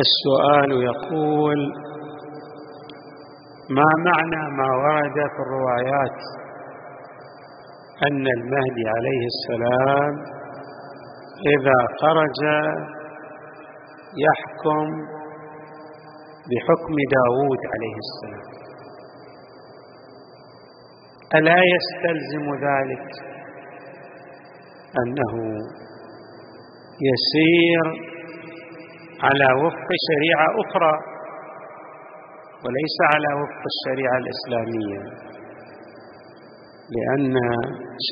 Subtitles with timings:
[0.00, 1.58] السؤال يقول
[3.70, 6.18] ما معنى ما ورد في الروايات
[8.06, 10.14] أن المهدي عليه السلام
[11.54, 12.38] إذا خرج
[14.26, 14.86] يحكم
[16.50, 18.52] بحكم داود عليه السلام؟
[21.34, 23.08] ألا يستلزم ذلك
[25.02, 25.34] أنه
[27.10, 28.11] يسير
[29.26, 30.94] على وفق شريعة أخرى
[32.64, 35.00] وليس على وفق الشريعة الإسلامية
[36.94, 37.34] لأن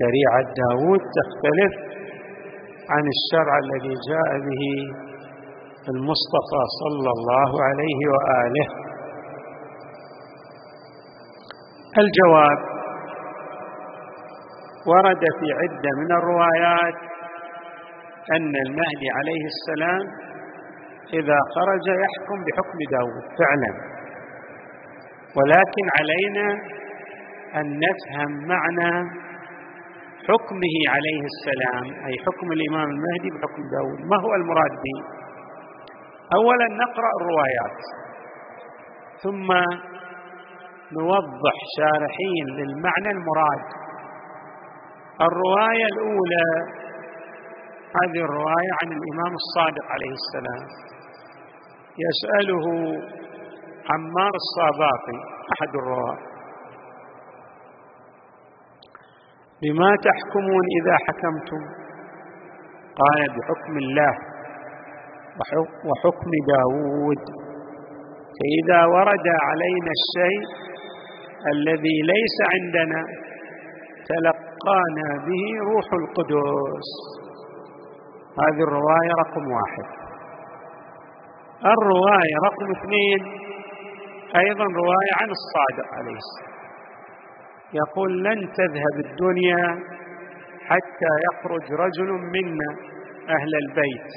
[0.01, 1.73] شريعة داود تختلف
[2.91, 4.62] عن الشرع الذي جاء به
[5.88, 8.66] المصطفى صلى الله عليه وآله.
[11.98, 12.59] الجواب
[14.87, 16.95] ورد في عدة من الروايات
[18.37, 20.29] أن المهدي عليه السلام
[21.19, 23.73] إذا خرج يحكم بحكم داود فعلا.
[25.37, 26.48] ولكن علينا
[27.54, 29.10] أن نفهم معنى
[30.29, 34.01] حكمه عليه السلام أي حكم الإمام المهدي بحكم داود.
[34.10, 34.99] ما هو المراد به؟
[36.34, 37.79] أولا نقرأ الروايات
[39.23, 39.49] ثم
[40.99, 43.65] نوضح شارحين للمعنى المراد.
[45.21, 46.46] الرواية الأولى
[48.01, 50.62] هذه الرواية عن الإمام الصادق عليه السلام.
[51.99, 52.65] يسأله
[53.91, 55.19] عمار الصاباقي
[55.52, 56.19] أحد الرواة
[59.63, 61.63] بما تحكمون إذا حكمتم؟
[63.01, 64.31] قال بحكم الله.
[65.88, 67.22] وحكم داود
[68.37, 70.43] فإذا ورد علينا الشيء
[71.55, 73.03] الذي ليس عندنا
[74.09, 76.88] تلقانا به روح القدس
[78.38, 80.00] هذه الرواية رقم واحد.
[81.64, 83.41] الرواية رقم اثنين
[84.36, 86.50] أيضا رواية عن الصادق عليه السلام.
[87.72, 89.78] يقول لن تذهب الدنيا
[90.66, 92.70] حتى يخرج رجل منا
[93.28, 94.10] أهل البيت.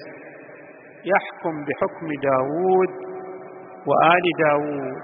[1.06, 2.90] يحكم بحكم داود
[3.88, 5.02] وآل داود.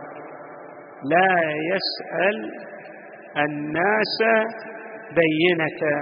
[1.03, 1.41] لا
[1.73, 2.51] يسأل
[3.37, 4.17] الناس
[5.11, 5.99] بينة.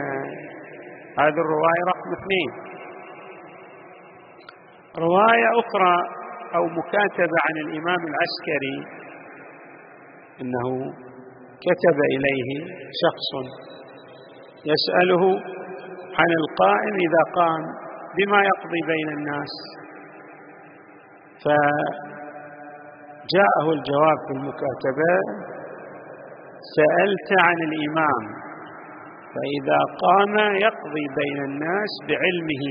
[1.20, 2.78] هذه الرواية رقم اثنين.
[4.98, 6.18] رواية أخرى
[6.56, 8.78] أو مكاتبة عن الإمام العسكري
[10.42, 10.68] أنه
[11.66, 12.50] كتب إليه
[13.04, 13.30] شخص
[14.72, 15.24] يسأله
[16.20, 17.62] عن القائم إذا قام
[18.18, 19.54] بما يقضي بين الناس.
[23.28, 25.12] فجاءه الجواب في المكاتبة
[26.76, 28.24] سألت عن الإمام
[29.34, 32.66] فإذا قام يقضي بين الناس بعلمه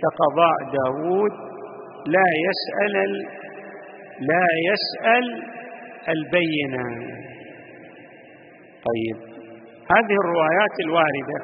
[0.00, 1.34] كقضاء داود
[2.06, 2.94] لا يسأل
[4.20, 5.26] لا يسأل
[6.08, 7.14] البينة
[8.88, 9.16] طيب.
[9.90, 11.38] هذه الروايات الواردة.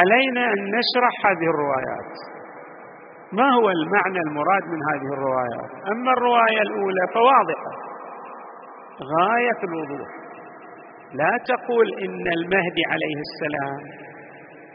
[0.00, 2.12] علينا أن نشرح هذه الروايات.
[3.32, 7.72] ما هو المعنى المراد من هذه الروايات؟ أما الرواية الأولى فواضحة.
[9.14, 10.08] غاية الوضوح.
[11.14, 13.80] لا تقول إن المهدي عليه السلام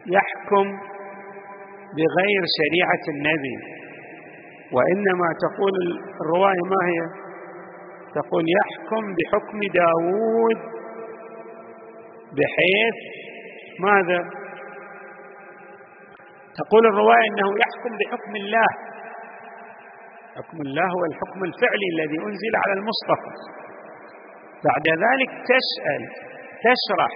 [0.06, 0.66] يحكم
[1.98, 3.83] بغير شريعة النبي.
[4.72, 5.74] وإنما تقول
[6.22, 7.00] الرواية ما هي؟
[8.16, 10.59] تقول يحكم بحكم داود
[12.38, 12.97] بحيث
[13.79, 14.29] ماذا؟
[16.59, 18.69] تقول الرواية أنه يحكم بحكم الله.
[20.35, 23.34] حكم الله هو الحكم الفعلي الذي أنزل على المصطفى.
[24.68, 26.01] بعد ذلك تسأل
[26.66, 27.13] تشرح.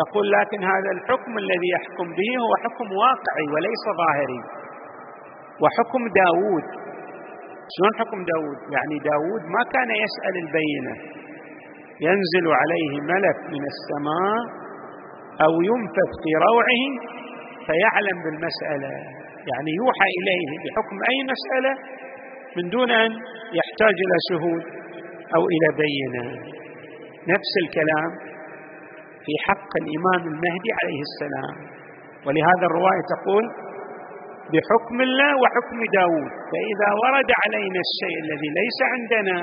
[0.00, 4.61] تقول لكن هذا الحكم الذي يحكم به هو حكم واقعي وليس ظاهري.
[5.60, 6.66] وحكم داود
[7.74, 10.94] شلون حكم داود يعني داود ما كان يسأل البينة.
[12.08, 14.40] ينزل عليه ملك من السماء
[15.44, 16.82] أو ينفث في روعه
[17.66, 18.92] فيعلم بالمسألة.
[19.50, 21.72] يعني يوحى إليه بحكم أي مسألة
[22.56, 23.10] من دون أن
[23.58, 24.62] يحتاج إلى شهود
[25.36, 26.24] أو إلى بينة.
[27.34, 28.10] نفس الكلام
[29.24, 31.56] في حق الإمام المهدي عليه السلام.
[32.26, 33.44] ولهذا الرواية تقول
[34.52, 39.36] بحكم الله وحكم داود فإذا ورد علينا الشيء الذي ليس عندنا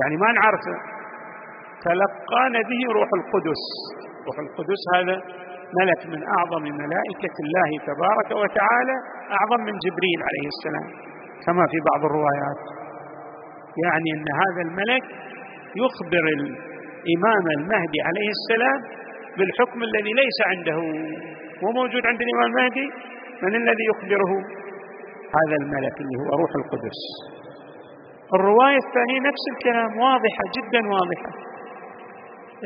[0.00, 0.76] يعني ما نعرفه
[1.86, 3.62] تلقانا به روح القدس.
[4.26, 5.16] روح القدس هذا
[5.80, 8.96] ملك من أعظم ملائكة الله تبارك وتعالى
[9.36, 10.88] أعظم من جبريل عليه السلام
[11.46, 12.60] كما في بعض الروايات.
[13.84, 15.04] يعني أن هذا الملك
[15.82, 18.80] يخبر الإمام المهدي عليه السلام
[19.36, 20.78] بالحكم الذي ليس عنده.
[21.62, 22.86] وموجود عند الإمام المهدي؟
[23.42, 24.32] من الذي يخبره؟
[25.38, 27.00] هذا الملك اللي هو روح القدس.
[28.34, 31.30] الرواية الثانية نفس الكلام واضحة جدا واضحة.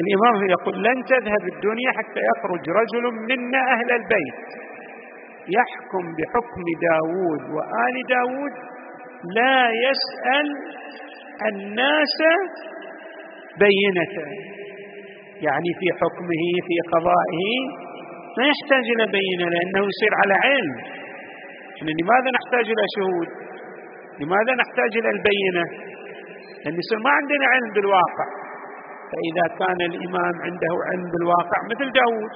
[0.03, 4.41] الإمام يقول لن تذهب الدنيا حتى يخرج رجل منا أهل البيت.
[5.59, 8.53] يحكم بحكم داود وآل داود
[9.37, 10.47] لا يسأل
[11.53, 12.17] الناس
[13.59, 14.17] بينة.
[15.47, 17.88] يعني في حكمه في قضائه
[18.38, 20.76] ما يحتاج إلى بينة لأنه يصير على علم
[22.00, 23.29] لماذا نحتاج إلى شهود؟
[24.20, 25.64] لماذا نحتاج إلى البينة؟
[26.62, 28.26] لأن يصير ما عندنا علم بالواقع.
[29.11, 32.32] فإذا كان الإمام عنده علم بالواقع مثل داود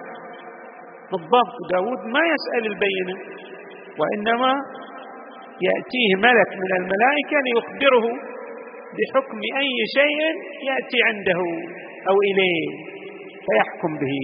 [1.10, 3.16] بالضبط داود ما يسأل البينة
[3.98, 4.52] وإنما
[5.68, 8.06] يأتيه ملك من الملائكة ليخبره
[8.96, 10.20] بحكم أي شيء
[10.68, 11.40] يأتي عنده
[12.08, 12.66] أو إليه
[13.46, 14.16] فيحكم به.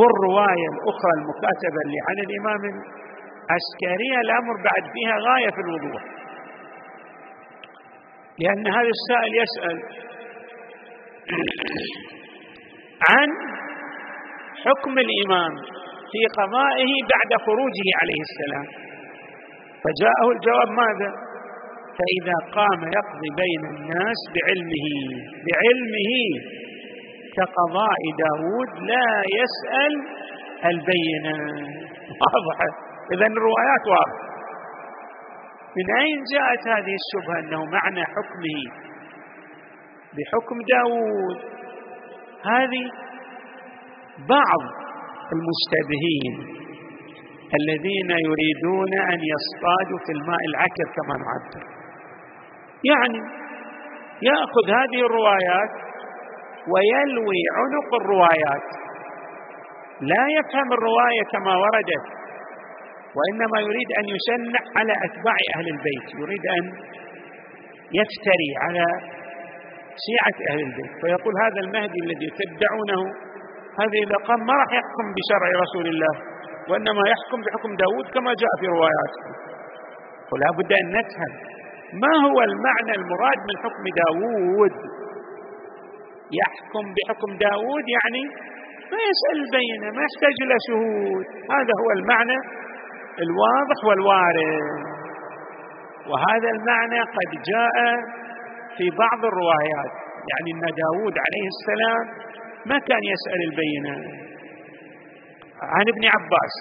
[0.00, 6.02] والرواية الأخرى المكاتبة اللي عن الإمام العسكري الأمر بعد فيها غاية في الوضوح.
[8.38, 9.78] لأن هذا السائل يسأل
[13.10, 13.28] عن
[14.64, 15.52] حكم الإمام
[16.12, 18.66] في قضائه بعد خروجه عليه السلام.
[19.84, 21.10] فجاءه الجواب ماذا؟
[21.98, 24.88] فإذا قام يقضي بين الناس بعلمه
[25.46, 26.12] بعلمه
[27.36, 29.08] كقضاء داود لا
[29.38, 29.92] يسأل
[30.70, 31.36] البينة.
[32.20, 32.68] واضحة
[33.14, 34.24] إذا الروايات واضحة.
[35.76, 38.60] من أين جاءت هذه الشبهة أنه معنى حكمه؟
[40.16, 41.38] بحكم داود.
[42.44, 42.84] هذه
[44.18, 44.62] بعض
[45.32, 46.34] المشتبهين
[47.60, 51.66] الذين يريدون أن يصطادوا في الماء العكر كما نعبر.
[52.84, 53.18] يعني
[54.22, 55.83] يأخذ هذه الروايات
[56.72, 58.66] ويلوي عنق الروايات.
[60.00, 62.04] لا يفهم الرواية كما وردت
[63.16, 66.64] وإنما يريد أن يشنع على أتباع أهل البيت يريد أن
[68.00, 68.84] يفتري على
[70.06, 70.92] شيعة أهل البيت.
[71.00, 73.02] فيقول هذا المهدي الذي تدعونه
[73.80, 76.14] هذا إذا قام ما راح يحكم بشرع رسول الله
[76.68, 79.22] وإنما يحكم بحكم داود كما جاء في رواياته.
[80.32, 81.32] ولا بد أن نفهم
[82.02, 85.03] ما هو المعنى المراد من حكم داود.
[86.40, 88.24] يحكم بحكم داود يعني
[88.92, 91.26] ما يسأل البينة ما يحتاج إلى شهود.
[91.54, 92.38] هذا هو المعنى
[93.24, 94.94] الواضح والوارد.
[96.10, 97.76] وهذا المعنى قد جاء
[98.76, 99.92] في بعض الروايات
[100.30, 102.04] يعني أن داود عليه السلام
[102.66, 103.94] ما كان يسأل البينة.
[105.62, 106.56] عن ابن عباس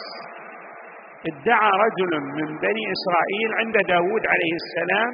[1.31, 5.11] ادعى رجل من بني إسرائيل عند داود عليه السلام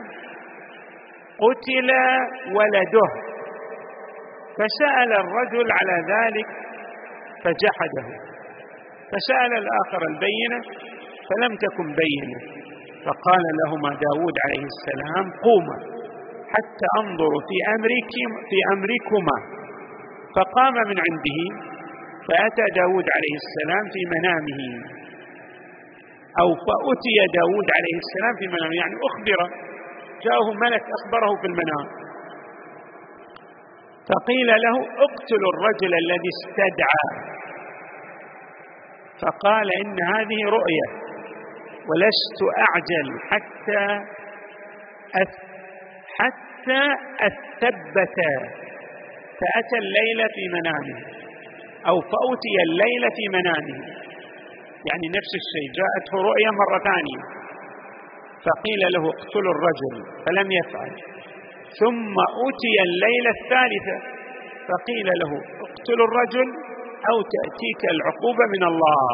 [1.43, 1.89] قتل
[2.55, 3.09] ولده.
[4.59, 6.47] فسأل الرجل على ذلك
[7.43, 8.07] فجحده.
[9.11, 10.59] فسأل الآخر البينة
[11.29, 12.39] فلم تكن بينة.
[13.05, 15.77] فقال لهما داود عليه السلام قوما
[16.53, 19.37] حتى انظر في أمركم في أمركما.
[20.35, 21.39] فقام من عنده
[22.27, 24.61] فأتى داود عليه السلام في منامه.
[26.41, 28.75] أو فأتي داود عليه السلام في منامه.
[28.81, 29.39] يعني أخبر
[30.25, 31.98] جاءه ملك أخبره في المنام.
[34.09, 34.75] فقيل له
[35.05, 37.05] اقتلوا الرجل الذي استدعى.
[39.21, 40.87] فقال إن هذه رؤية
[41.89, 43.83] ولست أعجل حتى
[46.19, 46.81] حتى
[47.27, 48.17] أثبت
[49.39, 50.99] فأتى الليل في منامه
[51.87, 53.79] أو فأوتي الليل في منامه.
[54.89, 57.21] يعني نفس الشيء جاءته رؤيا مرة ثانية.
[58.45, 61.18] فقيل له اقتلوا الرجل فلم يفعل.
[61.79, 63.97] ثم أوتي الليلة الثالثة.
[64.69, 65.31] فقيل له
[65.65, 66.47] اقتلوا الرجل
[67.09, 69.09] أو تأتيك العقوبة من الله.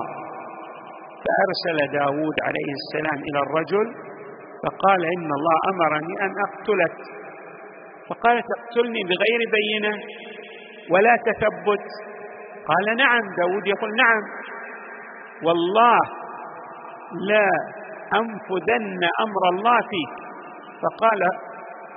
[1.26, 3.88] فأرسل داود عليه السلام إلى الرجل
[4.64, 6.98] فقال إن الله أمرني أن أقتلك.
[8.10, 9.94] فقال تقتلني بغير بينة
[10.92, 11.86] ولا تثبت.
[12.70, 13.22] قال نعم.
[13.38, 14.24] داود يقول نعم.
[15.44, 16.00] والله
[17.30, 17.50] لا
[18.14, 20.16] أنفذن أمر الله فيك.
[20.82, 21.22] فقال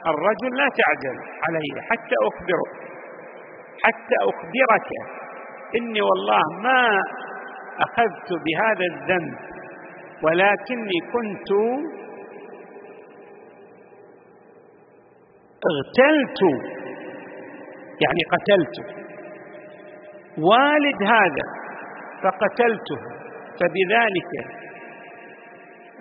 [0.07, 1.17] الرجل لا تعجل
[1.49, 2.88] علي حتى أخبرك
[3.85, 4.90] حتى أخبرك.
[5.76, 7.02] إني والله ما
[7.81, 9.38] أخذت بهذا الذنب
[10.23, 11.50] ولكني كنت
[15.71, 16.40] اغتلت
[18.02, 18.76] يعني قتلت.
[20.38, 21.47] والد هذا
[22.23, 23.00] فقتلته
[23.61, 24.33] فبذلك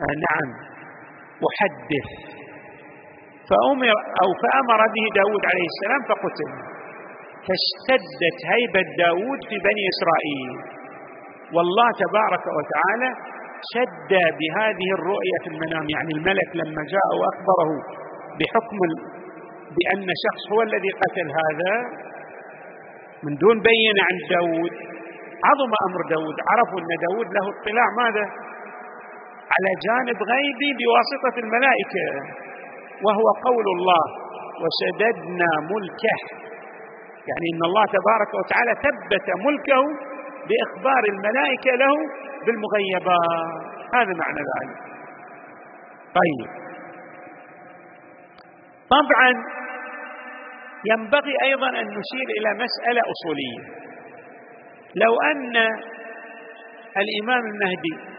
[0.01, 0.50] آه نعم
[1.50, 2.38] أحدث.
[3.50, 6.51] فأمر أو فأمر به داود عليه السلام فقتل.
[7.48, 10.51] فاشتدت هيبة داود في بني إسرائيل.
[11.56, 13.10] والله تبارك وتعالى
[13.74, 15.86] شد بهذه الرؤية في المنام.
[15.96, 17.72] يعني الملك لما جاء وأخبره
[18.39, 18.80] بحكم
[19.75, 21.74] بأن شخص هو الذي قتل هذا
[23.24, 24.74] من دون بينة عند داود
[25.48, 26.36] عظم أمر داود.
[26.50, 28.25] عرفوا أن داود له اطلاع ماذا؟
[29.56, 32.06] على جانب غيبي بواسطة الملائكة.
[33.06, 34.04] وهو قول الله
[34.62, 36.18] وشددنا ملكه.
[37.30, 39.82] يعني إن الله تبارك وتعالى ثبت ملكه
[40.48, 41.94] بإخبار الملائكة له
[42.46, 43.77] بالمغيبات.
[43.96, 44.77] هذا معنى ذلك
[46.20, 46.50] طيب.
[48.89, 49.32] طبعا
[50.86, 53.88] ينبغي أيضا أن نشير إلى مسألة أصولية.
[54.96, 55.56] لو أن
[56.98, 58.18] الإمام المهدي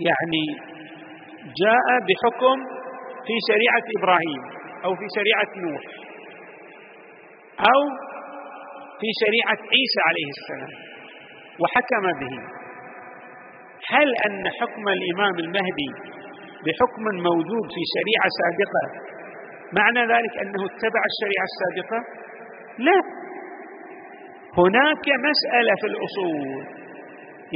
[0.00, 0.44] يعني
[1.62, 2.75] جاء بحكم
[3.26, 4.42] في شريعة إبراهيم
[4.84, 5.82] أو في شريعة نوح
[7.70, 7.80] أو
[9.00, 10.72] في شريعة عيسى عليه السلام.
[11.60, 12.34] وحكم به.
[13.92, 15.90] هل أن حكم الإمام المهدي
[16.64, 18.84] بحكم موجود في شريعة سابقة
[19.72, 21.98] معنى ذلك أنه اتبع الشريعة السابقة؟
[22.78, 22.98] لا.
[24.58, 26.66] هناك مسألة في الأصول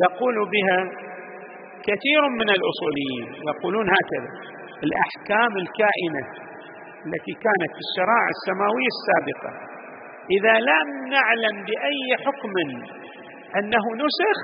[0.04, 0.80] يقول بها
[1.82, 4.49] كثير من الأصوليين يقولون هكذا.
[4.86, 6.22] الأحكام الكائنة
[7.06, 9.50] التي كانت في الشرائع السماوية السابقة.
[10.36, 12.54] إذا لم نعلم بأي حكم
[13.58, 14.38] أنه نسخ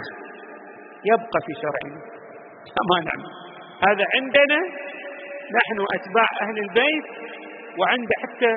[1.11, 2.01] يبقى في شرعنا
[2.91, 3.33] ما نعلم.
[3.89, 4.61] هذا عندنا.
[5.59, 7.07] نحن أتباع أهل البيت
[7.79, 8.53] وعند حتى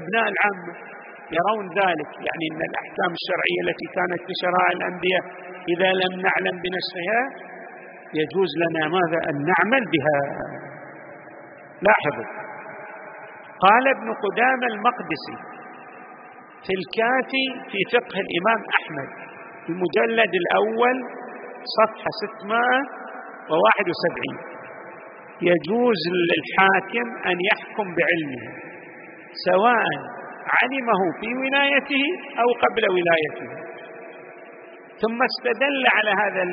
[0.00, 0.72] أبناء العامه
[1.38, 2.10] يرون ذلك.
[2.26, 5.24] يعني إن الأحكام الشرعية التي كانت في شرائع الأنبياء
[5.72, 7.22] إذا لم نعلم بنسخها
[8.20, 10.18] يجوز لنا ماذا؟ أن نعمل بها.
[11.86, 12.28] لاحظوا.
[13.66, 15.36] قال ابن قدامة المقدسي
[16.66, 19.08] في الكافي في فقه الإمام أحمد
[19.68, 20.96] المجلد الأول
[21.78, 24.36] صفحة 671
[25.50, 28.44] يجوز للحاكم أن يحكم بعلمه
[29.48, 29.86] سواء
[30.56, 32.04] علمه في ولايته
[32.42, 33.50] أو قبل ولايته.
[35.02, 36.44] ثم استدل على هذا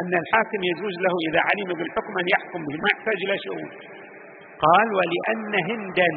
[0.00, 3.70] أن الحاكم يجوز له إذا علم بالحكم أن يحكم به ما يحتاج إلى شؤون.
[4.66, 6.10] قال ولأن هندا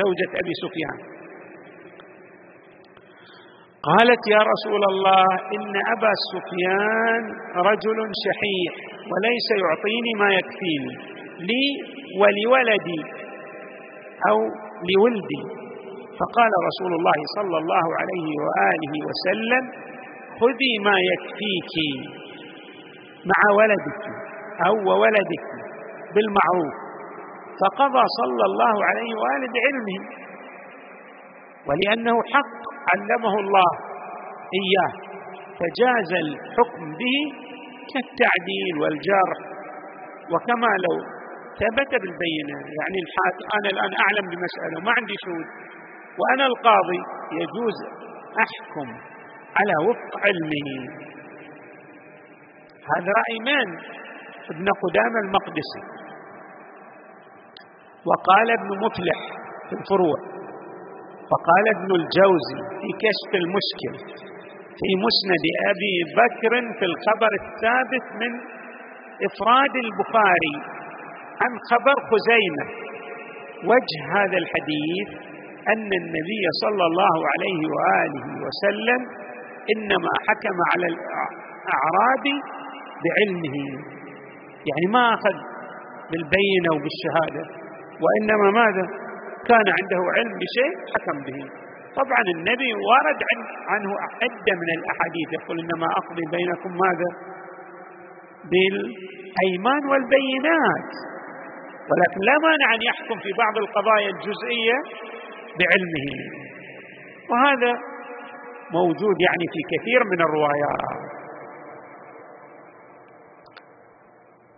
[0.00, 0.98] زوجة أبي سفيان.
[3.88, 5.26] قالت يا رسول الله
[5.56, 7.22] إن أبا سفيان
[7.70, 8.72] رجل شحيح
[9.10, 10.94] وليس يعطيني ما يكفيني
[11.48, 11.64] لي
[12.20, 13.02] ولولدي
[14.30, 14.38] أو
[14.90, 15.42] لولدي.
[16.18, 19.64] فقال رسول الله صلى الله عليه وآله وسلم
[20.40, 21.74] خذي ما يكفيك.
[23.30, 24.02] مع ولدك
[24.66, 25.46] أو وولدك
[26.14, 26.74] بالمعروف.
[27.60, 30.00] فقضى صلى الله عليه وآله بعلمه
[31.68, 32.58] ولأنه حق
[32.92, 33.70] علمه الله
[34.60, 34.92] إياه
[35.58, 37.18] فجاز الحكم به
[37.92, 39.38] كالتعديل والجرح.
[40.32, 40.96] وكما لو
[41.60, 45.46] ثبت بالبينة يعني الحاكم أنا الآن أعلم بمسألة وما عندي شهود.
[46.18, 47.00] وأنا القاضي
[47.40, 47.78] يجوز
[48.44, 48.88] أحكم
[49.58, 50.68] على وفق علمه.
[52.94, 53.68] هذا رأي من؟
[54.52, 55.82] ابن قدامة المقدسي
[58.08, 59.18] وقال ابن مفلح
[59.68, 60.18] في الفروع
[61.32, 63.94] وقال ابن الجوزي في كشف المشكل
[64.80, 68.32] في مسند أبي بكر في الخبر الثابت من
[69.28, 70.56] إفراد البخاري
[71.42, 72.66] عن خبر خزيمة
[73.70, 75.08] وجه هذا الحديث
[75.72, 79.00] أن النبي صلى الله عليه وآله وسلم
[79.74, 82.24] إنما حكم على الاعراب
[83.04, 83.56] بعلمه.
[84.68, 85.36] يعني ما أخذ
[86.10, 87.44] بالبينة وبالشهادة
[88.02, 88.84] وإنما ماذا؟
[89.50, 91.40] كان عنده علم بشيء حكم به.
[92.00, 93.20] طبعا النبي ورد
[93.68, 93.90] عنه
[94.22, 97.10] عدة من الأحاديث يقول إنما أقضي بينكم ماذا؟
[98.50, 100.90] بالأيمان والبينات.
[101.90, 104.78] ولكن لا مانع أن يحكم في بعض القضايا الجزئية
[105.58, 106.08] بعلمه.
[107.30, 107.72] وهذا
[108.72, 111.17] موجود يعني في كثير من الروايات.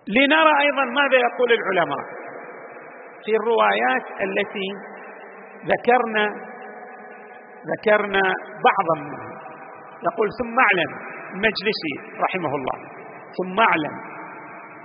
[0.08, 2.04] لنرى أيضا ماذا يقول العلماء
[3.24, 4.68] في الروايات التي
[5.72, 6.24] ذكرنا
[7.72, 8.22] ذكرنا
[8.68, 8.96] بعضا.
[9.04, 9.30] منها
[10.08, 10.90] يقول ثم اعلم
[11.34, 12.78] المجلسي رحمه الله.
[13.38, 13.94] ثم اعلم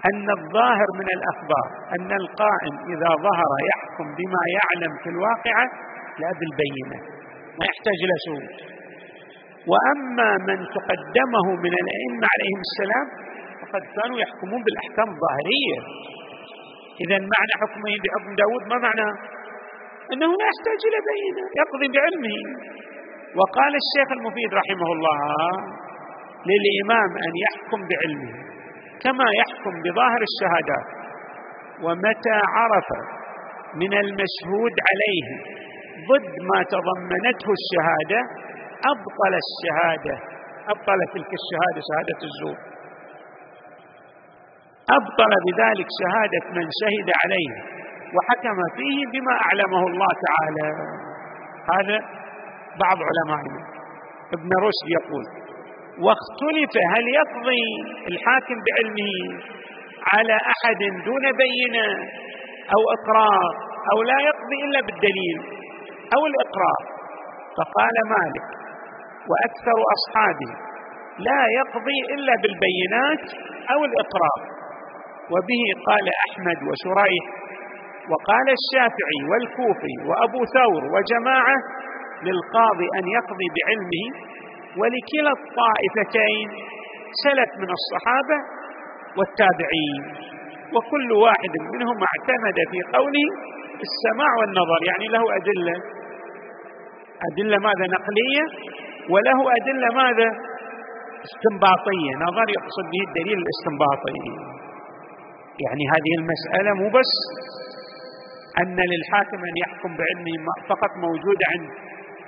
[0.09, 1.67] أن الظاهر من الأخبار
[1.99, 5.65] أن القائم إذا ظهر يحكم بما يعلم في الواقعة
[6.21, 6.99] لا بالبينه
[7.59, 8.55] ما يحتاج إلى شهود
[9.71, 13.07] وأما من تقدمه من الأئمة عليهم السلام
[13.75, 15.79] فقد كانوا يحكمون بالأحكام الظاهرية.
[17.03, 19.09] إذا معنى حكمه بحكم داود ما معنى؟
[20.13, 22.37] أنه لا يحتاج إلى بينة يقضي بعلمه.
[23.37, 25.19] وقال الشيخ المفيد رحمه الله
[26.49, 28.33] للإمام أن يحكم بعلمه
[29.03, 30.87] كما يحكم بظاهر الشهادات.
[31.83, 32.89] ومتى عرف
[33.81, 35.27] من المشهود عليه
[36.11, 38.19] ضد ما تضمنته الشهادة
[38.91, 40.15] أبطل الشهادة.
[40.73, 42.57] أبطل تلك الشهادة شهادة الزور.
[44.89, 47.53] أبطل بذلك شهادة من شهد عليه
[48.15, 50.67] وحكم فيه بما أعلمه الله تعالى.
[51.73, 51.99] هذا
[52.79, 53.61] بعض علمائنا
[54.33, 55.25] ابن رشد يقول
[56.05, 57.63] واختلف هل يقضي
[58.11, 59.13] الحاكم بعلمه
[60.13, 61.87] على أحد دون بينة
[62.75, 63.51] أو إقرار
[63.93, 65.37] أو لا يقضي إلا بالدليل
[66.15, 66.95] أو الإقرار؟
[67.57, 68.47] فقال مالك
[69.29, 70.51] وأكثر أصحابه
[71.19, 73.25] لا يقضي إلا بالبينات
[73.73, 74.54] أو الإقرار.
[75.33, 77.25] وبه قال أحمد وشريح
[78.11, 81.57] وقال الشافعي والكوفي وأبو ثور وجماعة
[82.27, 84.07] للقاضي أن يقضي بعلمه.
[84.79, 86.47] ولكلا الطائفتين
[87.23, 88.37] سلف من الصحابة
[89.17, 90.03] والتابعين.
[90.75, 93.27] وكل واحد منهم اعتمد في قوله
[93.87, 95.75] السماع والنظر يعني له أدلة.
[97.31, 98.45] أدلة ماذا نقلية؟
[99.13, 100.29] وله أدلة ماذا؟
[101.27, 102.11] استنباطية.
[102.27, 104.17] نظر يقصد به الدليل الاستنباطي.
[105.63, 107.11] يعني هذه المسألة مو بس
[108.61, 111.69] أن للحاكم أن يحكم بعلمه فقط موجوده عند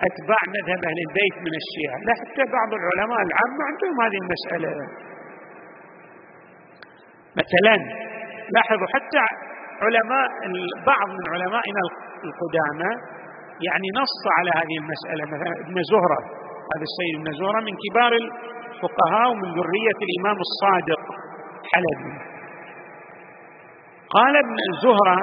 [0.07, 1.97] أتباع مذهب أهل البيت من الشيعة.
[2.07, 4.69] لا حتى بعض العلماء العامة عندهم هذه المسألة.
[7.41, 7.75] مثلا
[8.55, 9.23] لاحظوا حتى
[9.85, 10.27] علماء
[10.91, 11.81] بعض من علمائنا
[12.27, 12.91] القدامى
[13.67, 15.23] يعني نص على هذه المسألة.
[15.33, 16.19] مثلا ابن زهرة
[16.71, 21.03] هذا السيد ابن زهرة من كبار الفقهاء ومن ذرية الإمام الصادق
[21.71, 22.36] حلبي.
[24.15, 25.19] قال ابن زهرة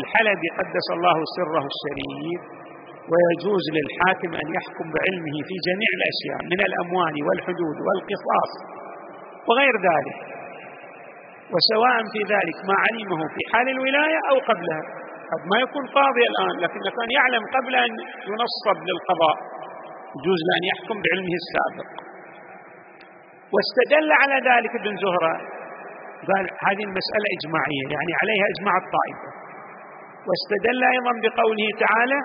[0.00, 2.40] الحلبي قدس الله سره الشريف
[3.10, 8.52] ويجوز للحاكم أن يحكم بعلمه في جميع الأشياء من الأموال والحدود والقصاص
[9.48, 10.18] وغير ذلك.
[11.52, 14.82] وسواء في ذلك ما علمه في حال الولاية أو قبلها.
[15.30, 17.90] قد ما يكون قاضي الآن لكن كان يعلم قبل أن
[18.30, 19.36] ينصب للقضاء
[20.16, 21.88] يجوز له أن يحكم بعلمه السابق.
[23.54, 25.34] واستدل على ذلك ابن زهرة
[26.30, 29.28] قال هذه المسألة إجماعية يعني عليها إجماع الطائفة.
[30.28, 32.18] واستدل أيضا بقوله تعالى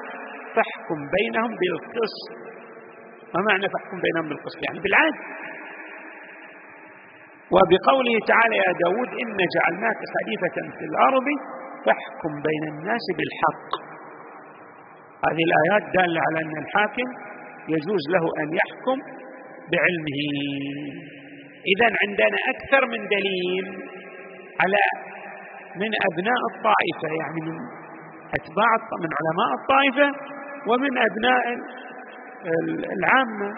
[0.56, 2.30] فاحكم بينهم بالقسط.
[3.34, 5.20] ما معنى فاحكم بينهم بالقسط؟ يعني بالعدل
[7.56, 11.28] وبقوله تعالى يا داود إن جعلناك خليفة في الأرض
[11.86, 13.70] فاحكم بين الناس بالحق.
[15.28, 17.08] هذه الآيات دالة على أن الحاكم
[17.68, 18.98] يجوز له أن يحكم
[19.72, 20.22] بعلمه.
[21.72, 23.66] إذا عندنا أكثر من دليل
[24.62, 24.84] على
[25.82, 27.58] من أبناء الطائفة يعني من
[28.38, 28.72] أتباع
[29.04, 30.08] من علماء الطائفة
[30.70, 31.44] ومن أبناء
[32.98, 33.50] العامة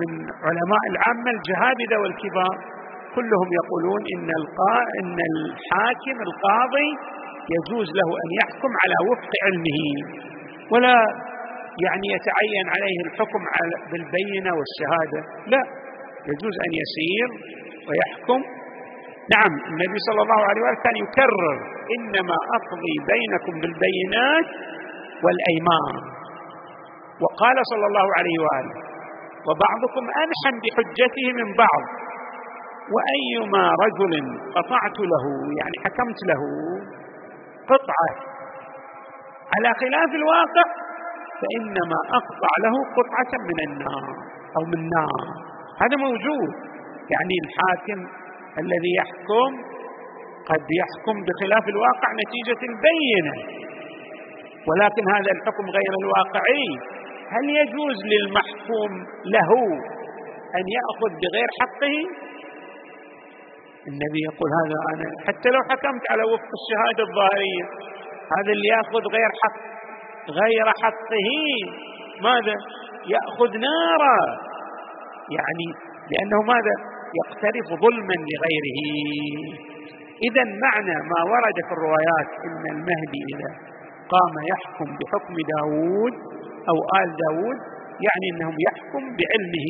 [0.00, 0.10] من
[0.48, 2.56] علماء العامة الجهابذة والكبار.
[3.16, 4.28] كلهم يقولون إن
[5.00, 6.90] إن الحاكم القاضي
[7.54, 9.80] يجوز له أن يحكم على وفق علمه.
[10.72, 10.96] ولا
[11.84, 15.20] يعني يتعين عليه الحكم على بالبينة والشهادة.
[15.46, 15.81] لا.
[16.30, 17.28] يجوز أن يسير
[17.88, 18.40] ويحكم.
[19.34, 21.56] نعم النبي صلى الله عليه وسلم كان يكرر
[21.96, 24.48] إنما أقضي بينكم بالبينات
[25.24, 25.96] والأيمان.
[27.22, 28.76] وقال صلى الله عليه وآله
[29.48, 31.84] وبعضكم انحن بحجته من بعض
[32.94, 34.12] وأيما رجل
[34.56, 35.24] قطعت له
[35.60, 36.42] يعني حكمت له
[37.70, 38.12] قطعة.
[39.54, 40.66] على خلاف الواقع
[41.40, 44.14] فإنما أقطع له قطعة من النار
[44.56, 45.51] أو من نار.
[45.82, 46.50] هذا موجود.
[47.14, 48.00] يعني الحاكم
[48.58, 49.50] الذي يحكم
[50.50, 53.34] قد يحكم بخلاف الواقع نتيجة البينه
[54.68, 56.68] ولكن هذا الحكم غير الواقعي.
[57.34, 58.92] هل يجوز للمحكوم
[59.24, 59.50] له
[60.58, 61.96] أن يأخذ بغير حقه؟
[63.90, 67.64] النبي يقول هذا أنا حتى لو حكمت على وفق الشهادة الظاهرية
[68.36, 69.58] هذا اللي يأخذ غير حق
[70.40, 71.28] غير حقه.
[72.20, 72.56] ماذا؟
[73.14, 74.18] يأخذ نارا.
[75.36, 75.68] يعني
[76.12, 76.74] لأنه ماذا؟
[77.20, 78.80] يقترف ظلما لغيره.
[80.28, 83.50] إذا معنى ما ورد في الروايات إن المهدي إذا
[84.14, 86.12] قام يحكم بحكم داود
[86.70, 87.58] أو آل داود
[88.06, 89.68] يعني أنه يحكم بعلمه.